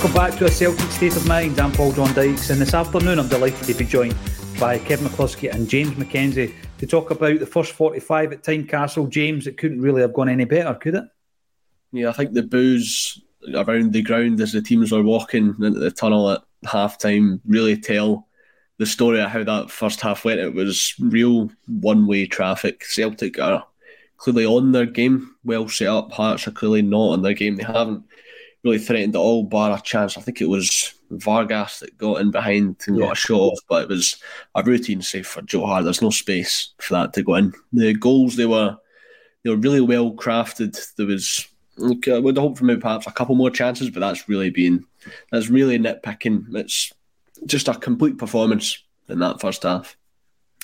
[0.00, 1.60] Welcome back to a Celtic State of Mind.
[1.60, 4.16] I'm Paul John Dykes, and this afternoon I'm delighted to be joined
[4.58, 9.10] by Kevin McCluskie and James McKenzie to talk about the first 45 at Tynecastle.
[9.10, 11.04] James, it couldn't really have gone any better, could it?
[11.92, 13.20] Yeah, I think the boos
[13.54, 17.76] around the ground as the teams were walking into the tunnel at half time really
[17.76, 18.26] tell
[18.78, 20.40] the story of how that first half went.
[20.40, 22.84] It was real one way traffic.
[22.84, 23.66] Celtic are
[24.16, 26.10] clearly on their game, well set up.
[26.10, 27.56] Hearts are clearly not on their game.
[27.56, 28.02] They haven't
[28.64, 30.16] really threatened at all, bar a chance.
[30.16, 33.84] I think it was Vargas that got in behind and got a shot off, but
[33.84, 34.16] it was
[34.54, 35.84] a routine save for Joe Hart.
[35.84, 37.52] There's no space for that to go in.
[37.72, 38.76] The goals they were
[39.42, 40.78] they were really well crafted.
[40.96, 44.28] There was look, I would hope from maybe perhaps a couple more chances, but that's
[44.28, 44.84] really been
[45.32, 46.54] that's really nitpicking.
[46.54, 46.92] It's
[47.46, 49.96] just a complete performance in that first half.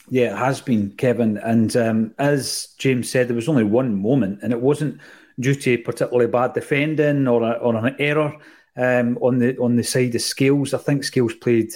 [0.09, 1.37] Yeah, it has been, Kevin.
[1.39, 5.01] And um, as James said, there was only one moment, and it wasn't
[5.39, 8.37] due to particularly bad defending or, a, or an error
[8.77, 10.75] um, on the on the side of Scales.
[10.75, 11.73] I think Scales played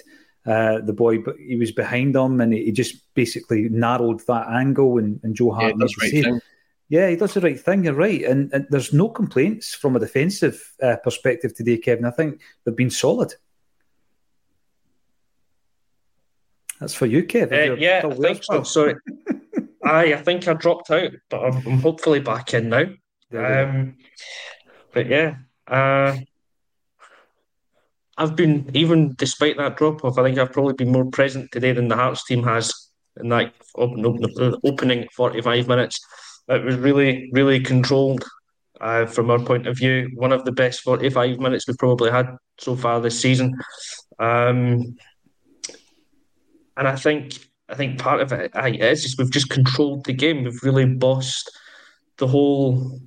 [0.47, 4.49] uh, the boy, but he was behind him, and he, he just basically narrowed that
[4.49, 4.99] angle.
[4.99, 6.41] And, and Joe Hart, Yeah, that's right thing.
[6.89, 7.85] Yeah, he does the right thing.
[7.85, 12.05] You're right, and, and there's no complaints from a defensive uh, perspective today, Kevin.
[12.05, 13.35] I think they've been solid.
[16.81, 17.73] That's for you, Kevin.
[17.73, 18.63] Uh, yeah, I think so.
[18.63, 18.95] Sorry.
[19.85, 22.87] Aye, I think I dropped out, but I'm, I'm hopefully back in now.
[23.37, 23.97] Um,
[24.93, 25.37] but yeah,
[25.69, 26.17] uh,
[28.19, 30.19] I've been even despite that drop off.
[30.19, 33.55] I think I've probably been more present today than the Hearts team has in that
[33.77, 36.01] open, open, opening 45 minutes.
[36.49, 38.25] It was really, really controlled
[38.81, 40.11] uh, from our point of view.
[40.15, 43.55] One of the best 45 minutes we've probably had so far this season.
[44.19, 44.97] Um,
[46.77, 47.39] and I think
[47.69, 50.45] I think part of it aye, is just we've just controlled the game.
[50.45, 51.51] We've really bossed
[52.19, 53.01] the whole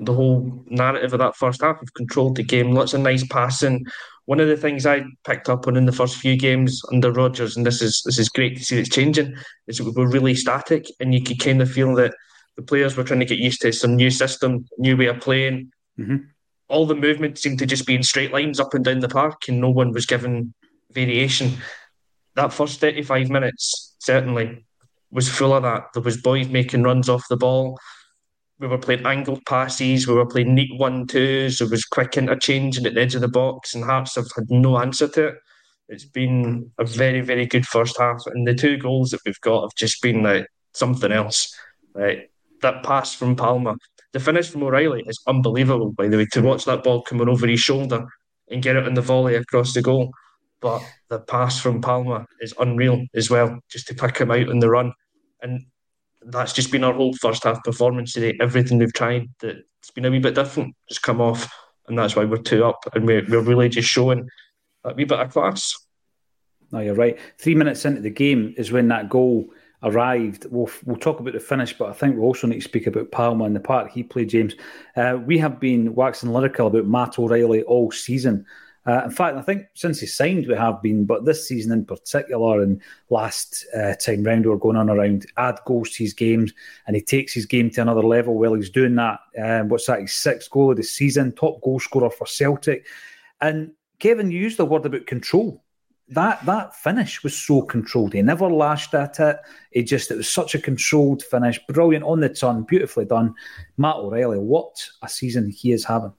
[0.00, 1.80] the whole narrative of that first half.
[1.80, 2.72] We've controlled the game.
[2.72, 3.84] Lots of nice passing.
[4.24, 7.56] One of the things I picked up on in the first few games under Rodgers,
[7.56, 9.34] and this is this is great to see it's changing,
[9.66, 12.14] is we were really static, and you could kind of feel that
[12.56, 15.72] the players were trying to get used to some new system, new way of playing.
[15.98, 16.26] Mhm.
[16.68, 19.48] All the movement seemed to just be in straight lines up and down the park,
[19.48, 20.54] and no one was given
[20.92, 21.52] variation.
[22.36, 24.64] That first 35 minutes certainly
[25.10, 25.88] was full of that.
[25.92, 27.78] There was boys making runs off the ball.
[28.60, 30.06] We were playing angled passes.
[30.06, 31.58] We were playing neat one twos.
[31.58, 34.78] There was quick interchanging at the edge of the box, and Hearts have had no
[34.78, 35.34] answer to it.
[35.88, 39.62] It's been a very, very good first half, and the two goals that we've got
[39.62, 41.52] have just been like something else.
[41.94, 42.30] Right,
[42.60, 43.76] that pass from Palma,
[44.12, 45.92] the finish from O'Riley is unbelievable.
[45.92, 48.06] By the way, to watch that ball coming over his shoulder
[48.50, 50.10] and get it in the volley across the goal,
[50.60, 53.58] but the pass from Palma is unreal as well.
[53.70, 54.92] Just to pick him out on the run,
[55.40, 55.64] and
[56.22, 58.36] that's just been our whole first half performance today.
[58.40, 61.50] Everything we've tried that's been a wee bit different has come off,
[61.88, 64.28] and that's why we're two up, and we're, we're really just showing
[64.84, 65.74] a wee bit of class.
[66.72, 67.18] No, you're right.
[67.38, 69.50] Three minutes into the game is when that goal
[69.82, 70.46] arrived.
[70.50, 73.10] We'll, we'll talk about the finish, but I think we also need to speak about
[73.10, 74.54] Palma and the part he played, James.
[74.96, 78.46] Uh, we have been waxing lyrical about Matt O'Riley all season.
[78.86, 81.84] Uh, in fact, I think since he signed, we have been, but this season in
[81.84, 82.80] particular, and
[83.10, 86.52] last uh, time round, we are going on around add goals to his games,
[86.86, 89.20] and he takes his game to another level while he's doing that.
[89.42, 90.00] Um, what's that?
[90.00, 92.86] His sixth goal of the season, top goal scorer for Celtic.
[93.40, 95.62] And Kevin, you used the word about control.
[96.08, 98.14] That that finish was so controlled.
[98.14, 99.36] He never lashed at it.
[99.70, 103.34] It just it was such a controlled finish, brilliant on the turn, beautifully done.
[103.76, 106.12] Matt O'Riley, what a season he is having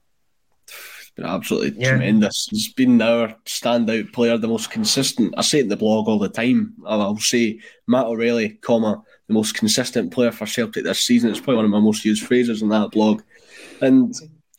[1.16, 1.90] been absolutely yeah.
[1.90, 2.48] tremendous.
[2.50, 5.34] He's been our standout player, the most consistent.
[5.38, 6.74] I say it in the blog all the time.
[6.86, 11.30] I'll say Matt O'Riley, comma, the most consistent player for Celtic this season.
[11.30, 13.22] It's probably one of my most used phrases in that blog.
[13.82, 14.14] And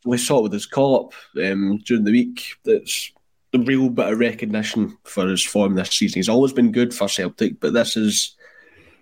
[0.05, 2.57] we saw it with his call up um, during the week.
[2.65, 3.13] That's
[3.55, 6.19] a real bit of recognition for his form this season.
[6.19, 8.37] He's always been good for Celtic, but this is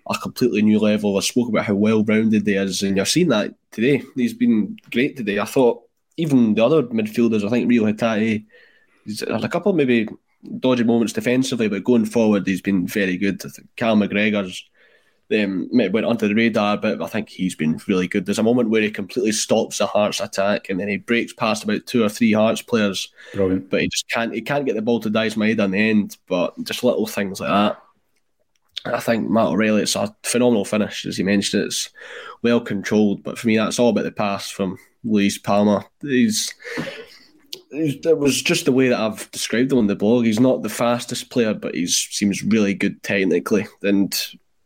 [0.09, 1.17] a completely new level.
[1.17, 4.03] I spoke about how well rounded he is, and you're seeing that today.
[4.15, 5.39] He's been great today.
[5.39, 5.83] I thought
[6.21, 8.45] even the other midfielders, I think Reo Hatate,
[9.05, 10.07] he's had a couple maybe
[10.59, 13.41] dodgy moments defensively, but going forward, he's been very good.
[13.75, 14.63] Cal McGregor's
[15.31, 18.25] um, went under the radar, but I think he's been really good.
[18.25, 21.63] There's a moment where he completely stops a Hearts attack, and then he breaks past
[21.63, 23.09] about two or three Hearts players.
[23.33, 23.69] Brilliant.
[23.69, 26.17] But he just can't he can't get the ball to Daizen Maeda on the end.
[26.27, 27.81] But just little things like that.
[28.83, 31.65] I think Matt O'Riley, it's a phenomenal finish, as you mentioned.
[31.65, 31.89] It's
[32.41, 35.85] well controlled, but for me, that's all about the pass from Luis Palma.
[36.01, 36.53] He's,
[37.71, 40.25] he's it was just the way that I've described him on the blog.
[40.25, 44.13] He's not the fastest player, but he seems really good technically, and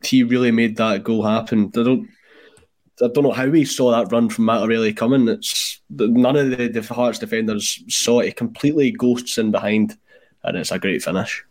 [0.04, 1.72] he really made that goal happen.
[1.76, 2.10] I don't.
[3.02, 5.28] I don't know how he saw that run from Matt O'Riley coming.
[5.28, 8.28] It's none of the, the Hearts defenders saw it.
[8.28, 9.98] He completely ghosts in behind,
[10.44, 11.44] and it's a great finish.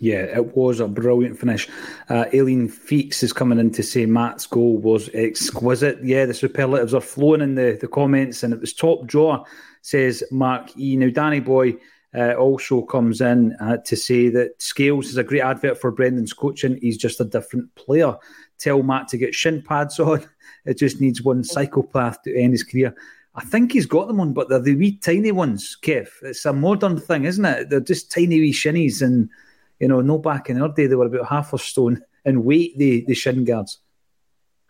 [0.00, 1.68] Yeah, it was a brilliant finish.
[2.08, 5.98] Uh, Aileen Feeks is coming in to say Matt's goal was exquisite.
[6.02, 9.44] Yeah, the superlatives are flowing in the, the comments, and it was top drawer,
[9.82, 10.96] says Mark E.
[10.96, 11.76] Now, Danny Boy
[12.14, 16.32] uh, also comes in uh, to say that Scales is a great advert for Brendan's
[16.32, 16.78] coaching.
[16.80, 18.14] He's just a different player.
[18.58, 20.24] Tell Matt to get shin pads on.
[20.64, 22.94] It just needs one psychopath to end his career.
[23.34, 26.08] I think he's got them on, but they're the wee tiny ones, Kev.
[26.20, 27.70] It's a modern thing, isn't it?
[27.70, 29.30] They're just tiny wee shinnies and
[29.80, 32.76] you know, no back in our day, they were about half a stone in weight,
[32.78, 33.78] the, the shin guards.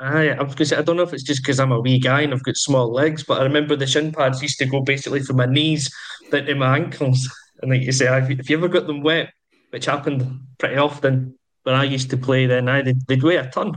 [0.01, 1.81] Aye, I was going to say, I don't know if it's just because I'm a
[1.81, 4.67] wee guy and I've got small legs, but I remember the shin pads used to
[4.67, 5.93] go basically from my knees
[6.31, 7.29] down to my ankles.
[7.61, 9.33] And like you say, if you ever got them wet,
[9.71, 13.51] which happened pretty often when I used to play, then I they'd, they'd weigh a
[13.51, 13.75] ton.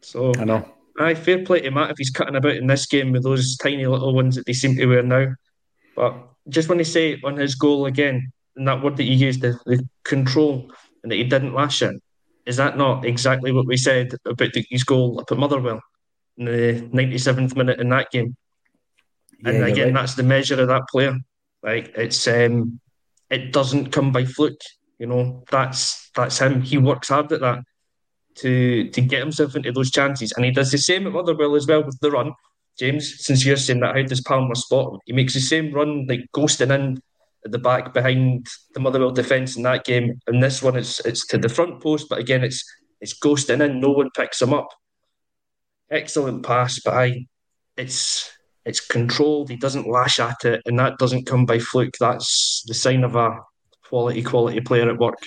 [0.00, 0.68] So I know.
[0.98, 3.86] Aye, fair play to Matt if he's cutting about in this game with those tiny
[3.86, 5.34] little ones that they seem to wear now.
[5.94, 6.14] But
[6.48, 9.58] just want to say on his goal again, and that word that you used, the,
[9.66, 10.70] the control,
[11.02, 12.00] and that he didn't lash it,
[12.46, 15.80] is that not exactly what we said about the, his goal up at Motherwell
[16.36, 18.36] in the 97th minute in that game?
[19.40, 19.94] Yeah, and again, right.
[19.94, 21.16] that's the measure of that player.
[21.62, 22.80] Like it's um,
[23.30, 24.60] it doesn't come by fluke.
[24.98, 26.62] You know, that's that's him.
[26.62, 27.60] He works hard at that
[28.36, 31.66] to to get himself into those chances, and he does the same at Motherwell as
[31.66, 32.32] well with the run.
[32.78, 35.00] James, since you're saying that, how does Palma spot him?
[35.06, 37.02] He makes the same run, like ghosting in
[37.44, 40.20] at the back behind the Motherwell defence in that game.
[40.26, 42.64] And this one, it's it's to the front post, but again, it's
[43.00, 43.80] it's ghosting in.
[43.80, 44.68] No one picks him up.
[45.90, 47.26] Excellent pass, but I,
[47.76, 48.30] it's
[48.64, 49.50] it's controlled.
[49.50, 51.96] He doesn't lash at it, and that doesn't come by fluke.
[51.98, 53.40] That's the sign of a
[53.84, 55.18] quality quality player at work.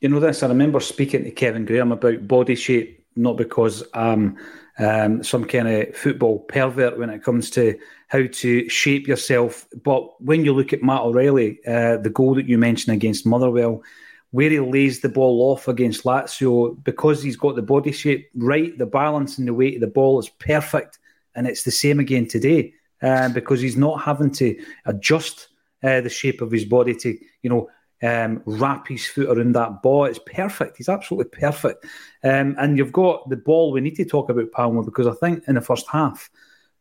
[0.00, 0.42] You know this.
[0.42, 4.38] I remember speaking to Kevin Graham about body shape, not because I'm
[4.78, 7.78] um, some kind of football pervert when it comes to
[8.08, 9.66] how to shape yourself.
[9.82, 13.82] But when you look at Matt O'Riley, uh, the goal that you mentioned against Motherwell,
[14.30, 18.76] where he lays the ball off against Lazio, because he's got the body shape right,
[18.78, 20.98] the balance and the weight of the ball is perfect.
[21.34, 25.48] And it's the same again today uh, because he's not having to adjust
[25.82, 27.68] uh, the shape of his body to, you know,
[28.02, 30.04] um, wrap his foot around that ball.
[30.04, 30.76] It's perfect.
[30.76, 31.84] He's absolutely perfect.
[32.22, 33.72] Um, and you've got the ball.
[33.72, 36.30] We need to talk about Palma because I think in the first half,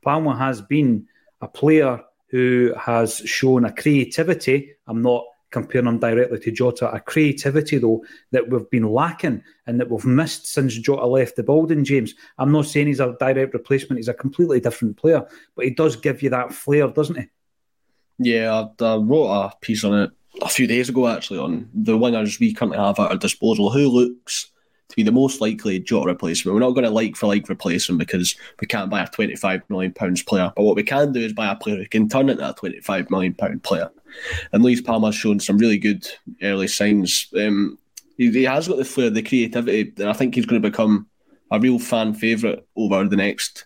[0.04, 1.08] Palma has been
[1.42, 4.74] a player who has shown a creativity.
[4.88, 9.80] I'm not comparing him directly to Jota, a creativity though that we've been lacking and
[9.80, 12.14] that we've missed since Jota left the building, James.
[12.38, 15.26] I'm not saying he's a direct replacement, he's a completely different player,
[15.56, 17.26] but he does give you that flair, doesn't he?
[18.18, 20.12] Yeah, I, I wrote a piece on it
[20.42, 23.88] a few days ago actually on the wingers we currently have at our disposal who
[23.88, 24.52] looks
[24.90, 26.54] to be the most likely Jota replacement.
[26.54, 29.64] We're not going to like for like replace him because we can't buy a £25
[29.70, 30.52] million player.
[30.56, 33.10] But what we can do is buy a player who can turn into a £25
[33.10, 33.90] million player.
[34.52, 36.08] And Luis Palma's shown some really good
[36.42, 37.28] early signs.
[37.38, 37.78] Um,
[38.18, 41.08] he, he, has got the flair, the creativity, and I think he's going to become
[41.52, 43.66] a real fan favourite over the next.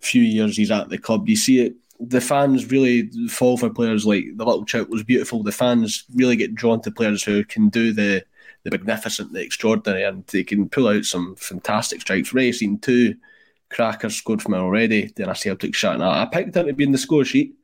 [0.00, 1.28] few years he's at the club.
[1.28, 1.74] You see it.
[1.98, 5.42] The fans really fall for players like the little chip was beautiful.
[5.42, 8.24] The fans really get drawn to players who can do the
[8.64, 12.34] the magnificent, the extraordinary, and they can pull out some fantastic strikes.
[12.34, 13.14] Ray seen two
[13.70, 15.12] crackers scored from already.
[15.14, 15.98] Then I see Celtic shot.
[15.98, 17.54] Now I picked it to be in the score sheet.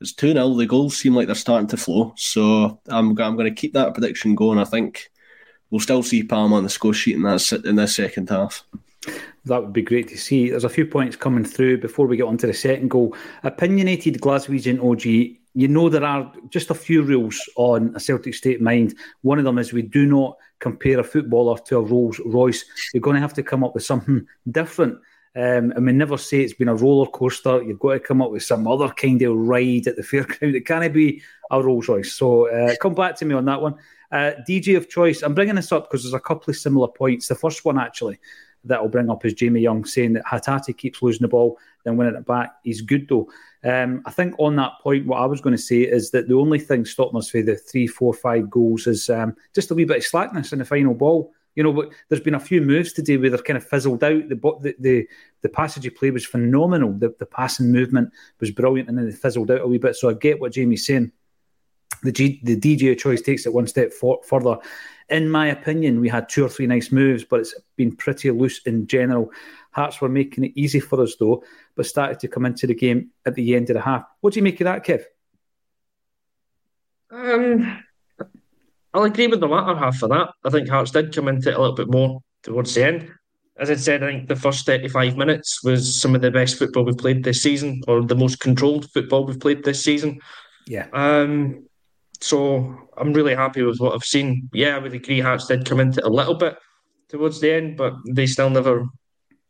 [0.00, 0.54] It's 2 0.
[0.54, 2.14] The goals seem like they're starting to flow.
[2.16, 4.58] So I'm, I'm going to keep that prediction going.
[4.58, 5.10] I think
[5.70, 8.64] we'll still see Palma on the score sheet in that in this second half.
[9.44, 10.50] That would be great to see.
[10.50, 13.16] There's a few points coming through before we get on to the second goal.
[13.42, 18.60] Opinionated Glaswegian OG, you know there are just a few rules on a Celtic state
[18.60, 18.94] mind.
[19.22, 22.64] One of them is we do not compare a footballer to a Rolls Royce.
[22.92, 24.98] You're going to have to come up with something different.
[25.36, 27.62] Um, and we never say it's been a roller coaster.
[27.62, 30.54] You've got to come up with some other kind of ride at the fairground.
[30.54, 32.12] It can't be a Rolls Royce.
[32.12, 33.76] So uh, come back to me on that one.
[34.12, 35.22] Uh, DJ of choice.
[35.22, 37.28] I'm bringing this up because there's a couple of similar points.
[37.28, 38.18] The first one actually
[38.64, 41.96] that I'll bring up is Jamie Young saying that Hatate keeps losing the ball, then
[41.96, 42.56] winning it back.
[42.62, 43.28] He's good though.
[43.64, 46.34] Um, I think on that point, what I was going to say is that the
[46.34, 49.84] only thing stopping us for the three, four, five goals is um, just a wee
[49.84, 51.32] bit of slackness in the final ball.
[51.56, 54.28] You know, but there's been a few moves today where they're kind of fizzled out.
[54.28, 55.08] The the the,
[55.42, 56.92] the passage of play was phenomenal.
[56.92, 59.96] The, the passing movement was brilliant, and then they fizzled out a wee bit.
[59.96, 61.12] So I get what Jamie's saying.
[62.02, 64.58] The G, the DJ choice takes it one step for, further
[65.10, 68.60] in my opinion, we had two or three nice moves, but it's been pretty loose
[68.64, 69.32] in general.
[69.72, 71.42] Hearts were making it easy for us though,
[71.74, 74.04] but started to come into the game at the end of the half.
[74.20, 75.02] What do you make of that, Kev?
[77.10, 77.82] Um,
[78.94, 80.30] I'll agree with the latter half of that.
[80.44, 83.10] I think Hearts did come into it a little bit more towards the end.
[83.58, 86.84] As I said, I think the first 35 minutes was some of the best football
[86.84, 90.20] we've played this season, or the most controlled football we've played this season.
[90.66, 90.86] Yeah.
[90.92, 91.66] Um,
[92.20, 94.48] so I'm really happy with what I've seen.
[94.52, 96.56] Yeah, I would agree Hearts did come into a little bit
[97.08, 98.86] towards the end, but they still never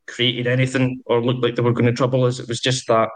[0.06, 2.38] created anything or looked like they were going to trouble us.
[2.38, 3.08] It was just that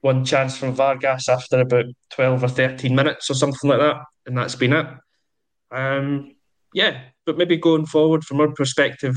[0.00, 4.36] one chance from Vargas after about 12 or 13 minutes or something like that, and
[4.36, 4.86] that's been it.
[5.70, 6.34] Um,
[6.72, 9.16] yeah, but maybe going forward from our perspective,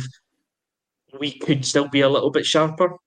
[1.19, 2.97] we could still be a little bit sharper.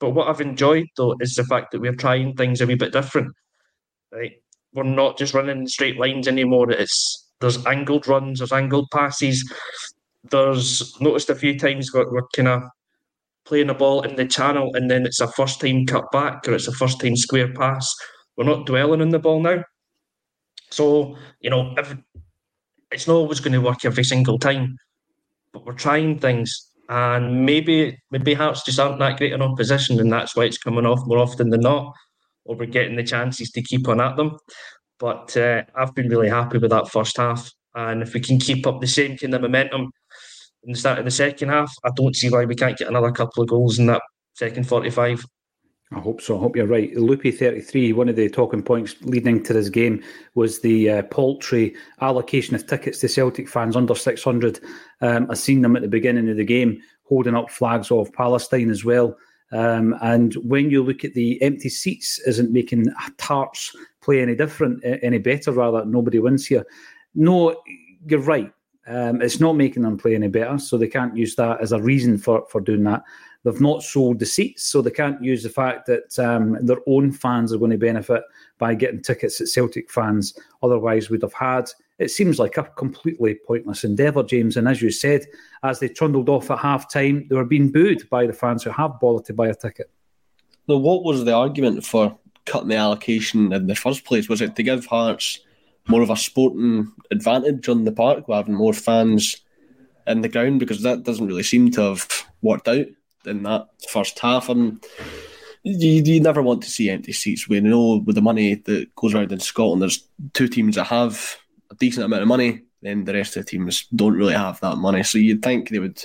[0.00, 2.92] But what I've enjoyed though is the fact that we're trying things a wee bit
[2.92, 3.34] different.
[4.12, 4.32] Right,
[4.74, 6.70] we're not just running straight lines anymore.
[6.70, 9.50] It's there's angled runs, there's angled passes.
[10.30, 12.62] There's noticed a few times we're, we're kind of
[13.44, 16.54] playing a ball in the channel and then it's a first time cut back or
[16.54, 17.94] it's a first time square pass.
[18.36, 19.64] We're not dwelling on the ball now.
[20.70, 21.74] So, you know,
[22.90, 24.76] it's not always going to work every single time,
[25.52, 26.70] but we're trying things.
[26.88, 30.84] And maybe maybe Hearts just aren't that great in opposition, and that's why it's coming
[30.84, 31.94] off more often than not
[32.44, 34.38] or we're getting the chances to keep on at them.
[34.98, 37.50] But uh, I've been really happy with that first half.
[37.74, 39.90] And if we can keep up the same kind of momentum
[40.62, 43.10] in the start of the second half, I don't see why we can't get another
[43.10, 44.02] couple of goals in that
[44.34, 45.24] second 45.
[45.92, 46.36] I hope so.
[46.36, 46.94] I hope you're right.
[46.96, 50.02] Loopy 33, one of the talking points leading to this game
[50.34, 54.60] was the uh, paltry allocation of tickets to Celtic fans under 600.
[55.02, 58.70] Um, I've seen them at the beginning of the game holding up flags of Palestine
[58.70, 59.16] as well.
[59.54, 64.82] Um, and when you look at the empty seats, isn't making Tarts play any different,
[64.84, 65.52] any better?
[65.52, 66.66] Rather, nobody wins here.
[67.14, 67.62] No,
[68.06, 68.52] you're right.
[68.86, 71.80] Um, it's not making them play any better, so they can't use that as a
[71.80, 73.02] reason for, for doing that.
[73.44, 77.12] They've not sold the seats, so they can't use the fact that um, their own
[77.12, 78.22] fans are going to benefit
[78.58, 83.36] by getting tickets that Celtic fans otherwise would have had it seems like a completely
[83.46, 84.56] pointless endeavour, James.
[84.56, 85.26] And as you said,
[85.62, 88.70] as they trundled off at half time, they were being booed by the fans who
[88.70, 89.90] have bothered to buy a ticket.
[90.66, 94.28] Now, what was the argument for cutting the allocation in the first place?
[94.28, 95.40] Was it to give Hearts
[95.86, 99.36] more of a sporting advantage on the park having more fans
[100.06, 100.60] in the ground?
[100.60, 102.08] Because that doesn't really seem to have
[102.42, 102.86] worked out
[103.24, 104.48] in that first half.
[104.48, 104.84] And
[105.62, 107.48] you, you never want to see empty seats.
[107.48, 111.36] We know with the money that goes around in Scotland, there's two teams that have
[111.74, 114.76] a decent amount of money, then the rest of the teams don't really have that
[114.76, 115.02] money.
[115.02, 116.04] So you'd think they would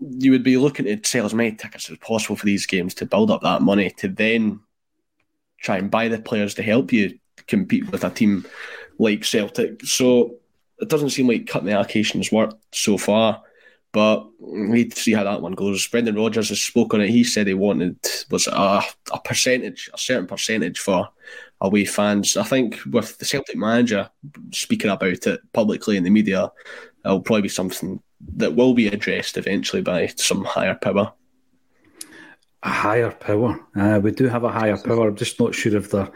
[0.00, 3.06] you would be looking to sell as many tickets as possible for these games to
[3.06, 4.60] build up that money to then
[5.58, 8.44] try and buy the players to help you compete with a team
[8.98, 9.84] like Celtic.
[9.84, 10.36] So
[10.78, 13.42] it doesn't seem like cutting the allocations worked so far.
[13.92, 15.86] But we need to see how that one goes.
[15.86, 17.10] Brendan Rodgers has spoken it.
[17.10, 17.96] He said he wanted
[18.28, 21.08] was a, a percentage, a certain percentage for
[21.64, 22.36] away fans.
[22.36, 24.10] I think with the Celtic manager
[24.52, 26.52] speaking about it publicly in the media,
[27.04, 28.00] it'll probably be something
[28.36, 31.12] that will be addressed eventually by some higher power.
[32.62, 33.60] A higher power.
[33.76, 35.08] Uh, we do have a higher power.
[35.08, 36.10] I'm just not sure if they're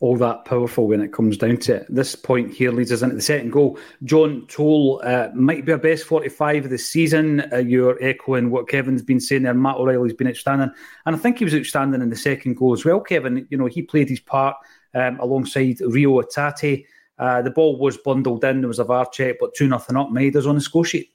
[0.00, 1.86] all that powerful when it comes down to it.
[1.88, 3.78] This point here leads us into the second goal.
[4.02, 7.42] John Toll uh, might be our best 45 of the season.
[7.50, 9.54] Uh, you're echoing what Kevin's been saying there.
[9.54, 10.70] Matt O'Riley's been outstanding.
[11.06, 13.46] And I think he was outstanding in the second goal as well, Kevin.
[13.48, 14.56] You know, he played his part
[14.94, 16.84] um, alongside Reo Hatate.
[17.18, 18.60] Uh, the ball was bundled in.
[18.60, 20.10] There was a VAR check, but 2 nothing up.
[20.10, 21.10] Maeda's on the score sheet.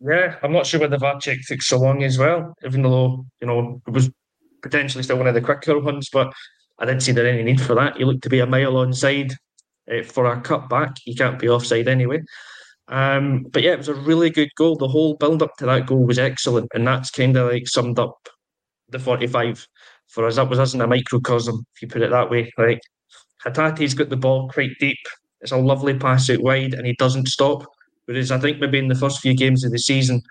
[0.00, 3.24] Yeah, I'm not sure why the VAR check took so long as well, even though,
[3.40, 4.10] you know, it was
[4.62, 6.32] potentially still one of the quicker ones, but
[6.78, 7.96] I didn't see there any need for that.
[7.96, 9.32] He looked to be a mile onside
[9.90, 10.96] uh, for a cut back.
[11.02, 12.22] He can't be offside anyway.
[12.88, 14.76] Um, but yeah, it was a really good goal.
[14.76, 17.98] The whole build up to that goal was excellent, and that's kind of like summed
[17.98, 18.16] up
[18.88, 19.66] the 45
[20.08, 20.36] for us.
[20.36, 22.50] That was us in a microcosm, if you put it that way.
[22.58, 22.80] Like
[23.44, 24.98] Hatate's got the ball quite deep.
[25.40, 27.64] It's a lovely pass out wide, and he doesn't stop.
[28.06, 30.22] Whereas I think maybe in the first few games of the season,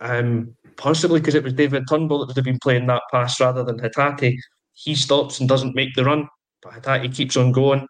[0.00, 3.64] um, possibly because it was David Turnbull that would have been playing that pass rather
[3.64, 4.36] than Hatate,
[4.74, 6.28] he stops and doesn't make the run.
[6.62, 7.86] But Hatate keeps on going.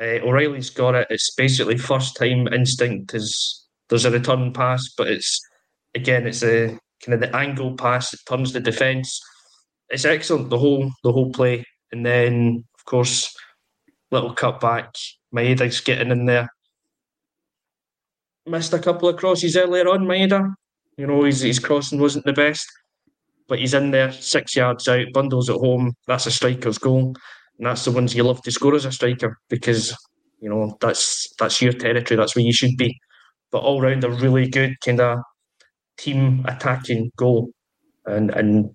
[0.00, 1.06] Uh, O'Riley's got it.
[1.10, 5.40] It's basically first time instinct is there's a return pass, but it's
[5.94, 9.20] again it's a kind of the angle pass that turns the defence.
[9.90, 13.34] It's excellent the whole the whole play, and then of course
[14.10, 14.94] little cut back.
[15.34, 16.48] Maeda's getting in there.
[18.46, 20.54] Missed a couple of crosses earlier on, Maeda.
[20.96, 22.70] You know, his, his crossing wasn't the best
[23.48, 25.94] but he's in there, six yards out, bundles at home.
[26.06, 27.14] That's a striker's goal,
[27.58, 29.96] and that's the ones you love to score as a striker because
[30.40, 32.16] you know that's that's your territory.
[32.16, 32.98] That's where you should be.
[33.50, 35.18] But all round, a really good kind of
[35.98, 37.50] team attacking goal,
[38.06, 38.70] and and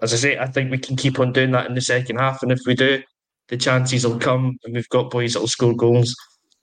[0.00, 2.42] as I say, I think we can keep on doing that in the second half.
[2.42, 3.02] And if we do,
[3.48, 6.14] the chances will come, and we've got boys that'll score goals.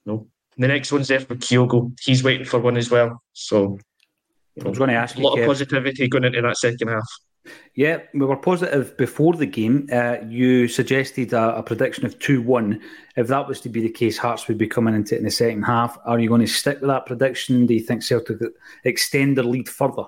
[0.05, 1.91] You know, the next one's there for Kyogo.
[2.01, 3.21] He's waiting for one as well.
[3.33, 3.77] So.
[4.55, 6.87] You know, I was going to ask a lot of positivity going into that second
[6.87, 7.03] half.
[7.75, 9.87] Yeah, we were positive before the game.
[9.91, 12.81] Uh, you suggested a, a prediction of 2 1.
[13.17, 15.31] If that was to be the case, Hearts would be coming into it in the
[15.31, 15.97] second half.
[16.05, 17.65] Are you going to stick with that prediction?
[17.65, 18.37] Do you think Celtic
[18.83, 20.05] extend their lead further?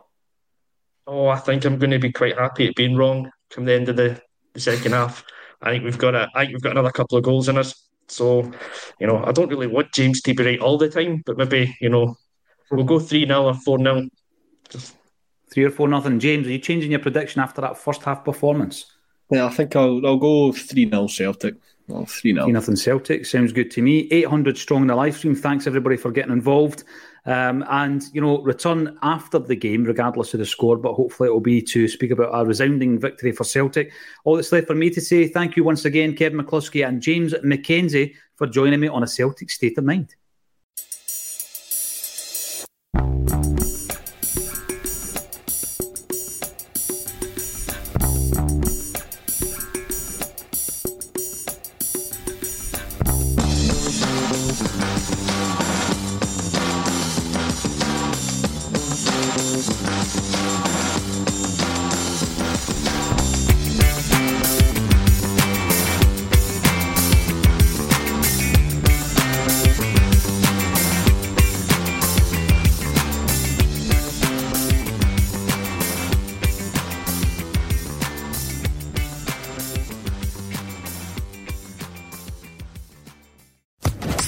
[1.07, 3.87] Oh, I think I'm going to be quite happy at being wrong come the end
[3.87, 4.21] of the,
[4.53, 5.23] the second half.
[5.61, 7.87] I think we've got a, I think we've got another couple of goals in us.
[8.09, 8.51] So,
[8.99, 11.75] you know, I don't really want James to be right all the time, but maybe,
[11.81, 12.15] you know,
[12.69, 14.09] we'll go 3 0 or 4 0.
[15.49, 16.19] Three or four nothing.
[16.19, 18.85] James, are you changing your prediction after that first half performance?
[19.29, 21.55] Yeah, I think I'll I'll go three 0 Celtic.
[21.87, 24.07] three 0 Three nothing Celtic sounds good to me.
[24.11, 25.35] Eight hundred strong in the live stream.
[25.35, 26.83] Thanks everybody for getting involved.
[27.27, 30.77] Um, and you know, return after the game, regardless of the score.
[30.77, 33.91] But hopefully, it will be to speak about a resounding victory for Celtic.
[34.23, 37.33] All that's left for me to say thank you once again, Kevin McCluskie and James
[37.33, 40.15] McKenzie, for joining me on a Celtic State of Mind.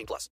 [0.00, 0.30] 18 plus.